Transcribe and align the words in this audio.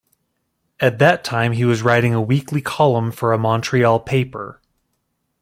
At 0.79 0.97
that 0.97 1.23
time 1.23 1.51
he 1.51 1.63
was 1.63 1.83
writing 1.83 2.11
a 2.11 2.19
weekly 2.23 2.59
column 2.59 3.11
for 3.11 3.33
a 3.33 3.37
Montreal 3.37 3.99
paper. 3.99 4.59